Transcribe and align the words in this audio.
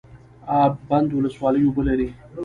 اب 0.59 0.73
بند 0.89 1.09
ولسوالۍ 1.13 1.61
اوبه 1.65 1.81
لري؟ 1.87 2.07